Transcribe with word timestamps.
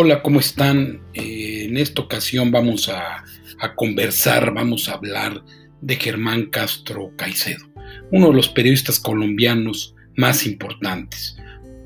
Hola, 0.00 0.22
¿cómo 0.22 0.38
están? 0.38 1.00
Eh, 1.12 1.64
en 1.68 1.76
esta 1.76 2.02
ocasión 2.02 2.52
vamos 2.52 2.88
a, 2.88 3.24
a, 3.58 3.74
conversar, 3.74 4.54
vamos 4.54 4.88
a 4.88 4.92
hablar 4.92 5.42
de 5.80 5.96
Germán 5.96 6.50
Castro 6.50 7.10
Caicedo, 7.16 7.68
uno 8.12 8.28
de 8.28 8.34
los 8.34 8.48
periodistas 8.48 9.00
colombianos 9.00 9.96
más 10.14 10.46
importantes, 10.46 11.36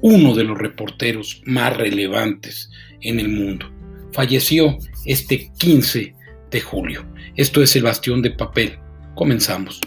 uno 0.02 0.34
de 0.34 0.44
los 0.44 0.58
reporteros 0.58 1.40
más 1.46 1.74
relevantes 1.74 2.68
en 3.00 3.18
el 3.18 3.30
mundo. 3.30 3.72
Falleció 4.12 4.76
este 5.06 5.50
15 5.58 6.14
de 6.50 6.60
julio. 6.60 7.06
Esto 7.36 7.62
es 7.62 7.74
el 7.76 7.84
bastión 7.84 8.20
de 8.20 8.32
papel. 8.32 8.78
Comenzamos. 9.14 9.80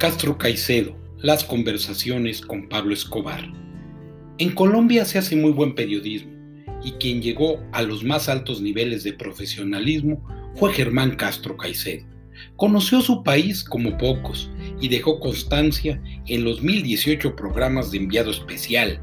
Castro 0.00 0.38
Caicedo, 0.38 0.96
las 1.18 1.44
conversaciones 1.44 2.40
con 2.40 2.70
Pablo 2.70 2.94
Escobar. 2.94 3.46
En 4.38 4.52
Colombia 4.52 5.04
se 5.04 5.18
hace 5.18 5.36
muy 5.36 5.52
buen 5.52 5.74
periodismo 5.74 6.32
y 6.82 6.92
quien 6.92 7.20
llegó 7.20 7.60
a 7.72 7.82
los 7.82 8.02
más 8.02 8.30
altos 8.30 8.62
niveles 8.62 9.04
de 9.04 9.12
profesionalismo 9.12 10.26
fue 10.54 10.72
Germán 10.72 11.16
Castro 11.16 11.54
Caicedo. 11.58 12.06
Conoció 12.56 13.02
su 13.02 13.22
país 13.22 13.62
como 13.62 13.98
pocos 13.98 14.50
y 14.80 14.88
dejó 14.88 15.20
constancia 15.20 16.02
en 16.26 16.44
los 16.44 16.62
1018 16.62 17.36
programas 17.36 17.90
de 17.90 17.98
enviado 17.98 18.30
especial, 18.30 19.02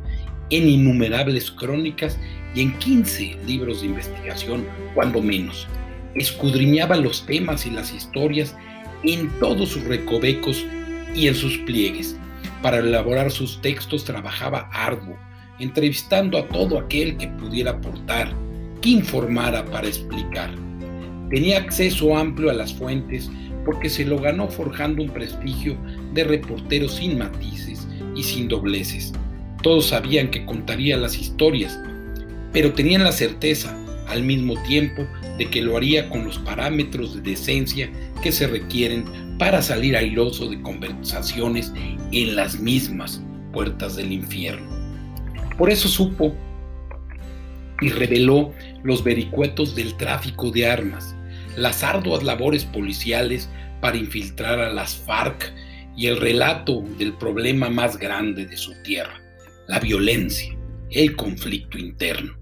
en 0.50 0.68
innumerables 0.68 1.52
crónicas 1.52 2.18
y 2.56 2.62
en 2.62 2.76
15 2.80 3.38
libros 3.46 3.82
de 3.82 3.86
investigación, 3.86 4.66
cuando 4.96 5.22
menos. 5.22 5.68
Escudriñaba 6.16 6.96
los 6.96 7.24
temas 7.28 7.68
y 7.68 7.70
las 7.70 7.94
historias 7.94 8.56
en 9.04 9.30
todos 9.40 9.70
sus 9.70 9.84
recovecos 9.84 10.66
y 11.16 11.28
en 11.28 11.36
sus 11.36 11.58
pliegues. 11.60 12.18
Para 12.62 12.80
elaborar 12.80 13.32
sus 13.32 13.62
textos 13.62 14.04
trabajaba 14.04 14.70
arduo, 14.72 15.18
entrevistando 15.60 16.38
a 16.38 16.48
todo 16.48 16.80
aquel 16.80 17.18
que 17.18 17.28
pudiera 17.28 17.72
aportar, 17.72 18.34
que 18.82 18.90
informara 18.90 19.66
para 19.66 19.88
explicar. 19.88 20.52
Tenía 21.30 21.58
acceso 21.58 22.18
amplio 22.18 22.50
a 22.50 22.54
las 22.54 22.74
fuentes 22.74 23.30
porque 23.66 23.90
se 23.90 24.06
lo 24.06 24.18
ganó 24.18 24.48
forjando 24.48 25.04
un 25.04 25.10
prestigio 25.10 25.78
de 26.14 26.24
reportero 26.24 26.88
sin 26.88 27.18
matices 27.18 27.88
y 28.16 28.24
sin 28.24 28.48
dobleces. 28.48 29.14
Todos 29.62 29.88
sabían 29.88 30.30
que 30.30 30.46
contaría 30.46 30.96
las 30.96 31.18
historias, 31.18 31.78
pero 32.54 32.72
tenían 32.74 33.04
la 33.04 33.12
certeza 33.12 33.78
al 34.08 34.24
mismo 34.24 34.62
tiempo 34.64 35.06
de 35.38 35.50
que 35.50 35.62
lo 35.62 35.78
haría 35.78 36.10
con 36.10 36.26
los 36.26 36.38
parámetros 36.40 37.16
de 37.16 37.32
decencia 37.32 37.90
que 38.22 38.32
se 38.32 38.48
requieren 38.48 39.06
para 39.38 39.62
salir 39.62 39.96
airoso 39.96 40.50
de 40.50 40.62
conversaciones 40.62 41.72
en 42.12 42.36
las 42.36 42.60
mismas 42.60 43.22
puertas 43.54 43.96
del 43.96 44.12
infierno. 44.12 44.68
Por 45.58 45.70
eso 45.70 45.88
supo 45.88 46.36
y 47.82 47.90
reveló 47.90 48.54
los 48.84 49.04
vericuetos 49.04 49.76
del 49.76 49.96
tráfico 49.98 50.52
de 50.52 50.68
armas, 50.68 51.16
las 51.56 51.84
arduas 51.84 52.24
labores 52.24 52.66
policiales 52.66 53.50
para 53.82 53.98
infiltrar 53.98 54.60
a 54.60 54.74
las 54.74 54.96
FARC 54.96 55.54
y 55.96 56.08
el 56.08 56.18
relato 56.18 56.84
del 56.98 57.14
problema 57.14 57.70
más 57.70 57.98
grande 57.98 58.46
de 58.46 58.58
su 58.58 58.74
tierra, 58.84 59.22
la 59.68 59.80
violencia, 59.80 60.56
el 60.92 61.16
conflicto 61.16 61.78
interno. 61.78 62.38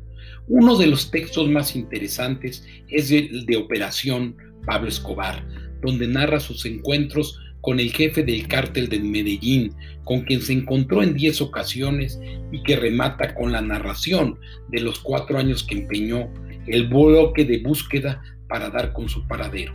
Uno 0.48 0.78
de 0.78 0.86
los 0.86 1.10
textos 1.10 1.50
más 1.50 1.76
interesantes 1.76 2.68
es 2.88 3.10
el 3.10 3.48
de 3.48 3.58
Operación 3.58 4.38
Pablo 4.68 4.90
Escobar, 4.90 5.44
donde 5.81 6.08
narra 6.08 6.40
sus 6.40 6.68
encuentros 6.68 7.40
con 7.62 7.80
el 7.80 7.92
jefe 7.92 8.22
del 8.22 8.47
cártel 8.47 8.88
de 8.88 9.00
Medellín, 9.00 9.74
con 10.03 10.22
quien 10.22 10.42
se 10.42 10.53
encontró 10.53 11.02
en 11.02 11.16
diez 11.16 11.42
ocasiones 11.42 12.19
y 12.52 12.62
que 12.62 12.75
remata 12.75 13.34
con 13.34 13.52
la 13.52 13.62
narración 13.62 14.38
de 14.69 14.81
los 14.81 15.00
cuatro 15.00 15.40
años 15.40 15.64
que 15.64 15.80
empeñó 15.80 16.31
el 16.68 16.90
bloque 16.90 17.44
de 17.44 17.64
búsqueda 17.64 18.22
para 18.48 18.69
dar 18.69 18.94
con 18.94 19.09
su 19.09 19.25
paradero. 19.28 19.74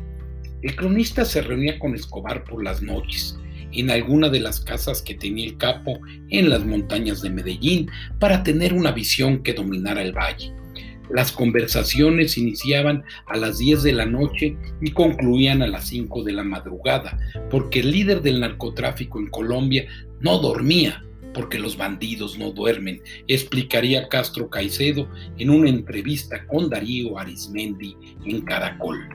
El 0.63 0.77
cronista 0.77 1.25
se 1.25 1.43
reunía 1.43 1.81
con 1.81 1.97
Escobar 1.97 2.45
por 2.45 2.63
las 2.63 2.81
noches, 2.81 3.37
en 3.73 3.91
alguna 3.91 4.29
de 4.29 4.39
las 4.39 4.61
casas 4.61 5.03
que 5.03 5.17
tenía 5.17 5.47
el 5.47 5.57
capo 5.57 5.99
en 6.29 6.49
las 6.49 6.65
montañas 6.65 7.23
de 7.23 7.31
Medellín, 7.31 7.91
para 8.21 8.45
tener 8.45 8.73
una 8.73 8.93
visión 8.93 9.43
que 9.43 9.53
dominara 9.53 10.03
el 10.03 10.13
valle. 10.13 10.53
Las 11.13 11.33
conversaciones 11.33 12.39
iniciaban 12.39 13.05
a 13.27 13.37
las 13.37 13.59
10 13.59 13.83
de 13.83 13.93
la 13.93 14.07
noche 14.07 14.57
y 14.81 14.93
concluían 14.93 15.61
a 15.63 15.67
las 15.67 15.89
5 15.89 16.23
de 16.23 16.33
la 16.33 16.45
madrugada, 16.45 17.19
porque 17.51 17.81
el 17.81 17.91
líder 17.91 18.23
del 18.23 18.41
narcotráfico 18.41 19.19
en 19.19 19.29
Colombia 19.29 19.87
no 20.21 20.39
dormía, 20.39 21.05
porque 21.35 21.59
los 21.59 21.77
bandidos 21.77 22.39
no 22.39 22.53
duermen, 22.53 23.03
explicaría 23.27 24.09
Castro 24.09 24.49
Caicedo 24.49 25.09
en 25.39 25.51
una 25.51 25.69
entrevista 25.69 26.47
con 26.47 26.71
Darío 26.71 27.19
Arismendi 27.19 27.97
en 28.25 28.43
Caracol. 28.43 29.09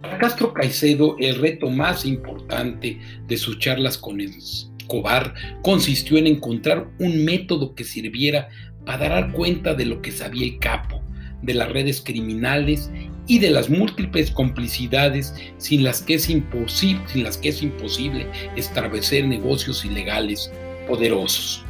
Para 0.00 0.18
Castro 0.18 0.52
Caicedo, 0.52 1.16
el 1.18 1.36
reto 1.36 1.70
más 1.70 2.04
importante 2.04 2.98
de 3.26 3.36
sus 3.36 3.58
charlas 3.58 3.98
con 3.98 4.20
Escobar 4.20 5.34
consistió 5.62 6.16
en 6.18 6.26
encontrar 6.26 6.88
un 6.98 7.24
método 7.24 7.74
que 7.74 7.84
sirviera 7.84 8.48
para 8.84 9.08
dar 9.08 9.32
cuenta 9.32 9.74
de 9.74 9.86
lo 9.86 10.02
que 10.02 10.10
sabía 10.10 10.44
el 10.44 10.58
capo, 10.58 11.01
de 11.42 11.54
las 11.54 11.70
redes 11.70 12.00
criminales 12.00 12.90
y 13.26 13.38
de 13.38 13.50
las 13.50 13.68
múltiples 13.68 14.30
complicidades 14.30 15.34
sin 15.58 15.84
las 15.84 16.02
que 16.02 16.14
es 16.14 16.28
imposible, 16.28 17.02
sin 17.08 17.24
las 17.24 17.36
que 17.36 17.50
es 17.50 17.62
imposible 17.62 18.26
establecer 18.56 19.26
negocios 19.26 19.84
ilegales 19.84 20.50
poderosos. 20.88 21.64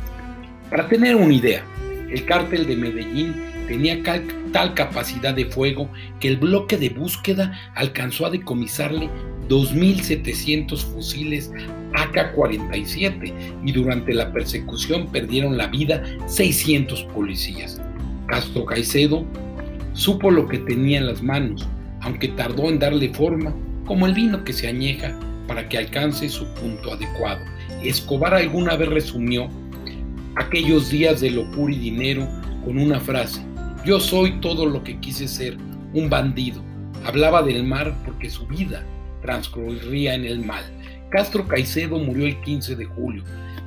Para 0.71 0.89
tener 0.89 1.17
una 1.17 1.35
idea, 1.35 1.65
el 2.11 2.25
cártel 2.25 2.67
de 2.67 2.77
Medellín 2.77 3.35
tenía 3.67 4.03
tal 4.53 4.75
capacidad 4.75 5.35
de 5.35 5.47
fuego 5.47 5.89
que 6.21 6.29
el 6.29 6.37
bloque 6.37 6.77
de 6.77 6.91
búsqueda 6.91 7.59
alcanzó 7.75 8.27
a 8.27 8.31
decomisarle 8.31 9.09
2.700 9.49 10.79
fusiles 10.79 11.51
AK-47 11.95 13.33
y 13.65 13.73
durante 13.73 14.15
la 14.15 14.33
persecución 14.33 15.09
perdieron 15.09 15.57
la 15.57 15.67
vida 15.67 16.03
600 16.27 17.05
policías. 17.05 17.81
Castro 18.27 18.65
Caicedo 18.65 19.27
Supo 19.93 20.31
lo 20.31 20.49
que 20.49 20.59
tenía 20.59 20.99
en 20.99 21.07
las 21.07 21.23
manos, 21.23 21.67
aunque 22.01 22.29
tardó 22.29 22.69
en 22.69 22.79
darle 22.79 23.13
forma, 23.13 23.55
como 23.87 24.07
el 24.07 24.15
vino 24.15 24.45
que 24.45 24.53
se 24.53 24.69
añeja 24.69 25.19
para 25.47 25.69
que 25.69 25.79
alcance 25.79 26.29
su 26.29 26.47
punto 26.55 26.93
adecuado. 26.93 27.41
Escobar 27.83 28.35
alguna 28.35 28.77
vez 28.77 28.89
resumió 28.89 29.49
aquellos 30.37 30.91
días 30.91 31.21
de 31.21 31.31
locura 31.31 31.75
y 31.75 31.79
dinero 31.79 32.27
con 32.65 32.79
una 32.79 33.01
frase, 33.01 33.43
yo 33.85 33.99
soy 33.99 34.41
todo 34.41 34.65
lo 34.67 34.85
que 34.85 34.99
quise 35.01 35.27
ser, 35.27 35.57
un 35.93 36.09
bandido. 36.09 36.63
Hablaba 37.05 37.43
del 37.43 37.65
mar 37.65 37.95
porque 38.05 38.31
su 38.31 38.47
vida 38.47 38.85
transcurría 39.23 40.15
en 40.15 40.25
el 40.25 40.45
mal. 40.45 40.65
Castro 41.11 41.49
Caicedo 41.49 41.99
murió 41.99 42.27
el 42.27 42.41
15 42.43 42.77
de 42.77 42.85
julio. 42.85 43.25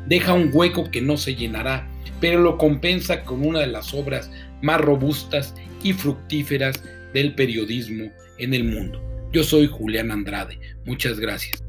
Deja 0.08 0.34
un 0.34 0.50
hueco 0.54 0.90
que 0.92 1.02
no 1.02 1.18
se 1.18 1.36
llenará, 1.36 1.88
pero 2.20 2.42
lo 2.42 2.58
compensa 2.58 3.24
con 3.24 3.46
una 3.46 3.60
de 3.60 3.68
las 3.68 3.94
obras 3.94 4.32
más 4.62 4.80
robustas 4.82 5.54
y 5.84 5.94
fructíferas 5.94 6.84
del 7.14 7.34
periodismo 7.36 8.12
en 8.38 8.54
el 8.54 8.64
mundo. 8.66 9.02
Yo 9.32 9.44
soy 9.44 9.68
Julián 9.68 10.12
Andrade. 10.12 10.60
Muchas 10.86 11.20
gracias. 11.20 11.65